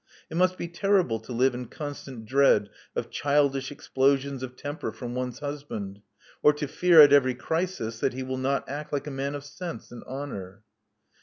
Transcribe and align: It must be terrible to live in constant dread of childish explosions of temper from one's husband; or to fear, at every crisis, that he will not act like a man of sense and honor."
It 0.31 0.35
must 0.35 0.57
be 0.57 0.67
terrible 0.67 1.19
to 1.19 1.31
live 1.31 1.53
in 1.53 1.67
constant 1.67 2.25
dread 2.25 2.71
of 2.95 3.11
childish 3.11 3.71
explosions 3.71 4.41
of 4.41 4.55
temper 4.55 4.91
from 4.91 5.13
one's 5.13 5.37
husband; 5.41 6.01
or 6.41 6.53
to 6.53 6.67
fear, 6.67 7.03
at 7.03 7.13
every 7.13 7.35
crisis, 7.35 7.99
that 7.99 8.13
he 8.13 8.23
will 8.23 8.39
not 8.39 8.67
act 8.67 8.91
like 8.91 9.05
a 9.05 9.11
man 9.11 9.35
of 9.35 9.43
sense 9.45 9.91
and 9.91 10.03
honor." 10.07 10.63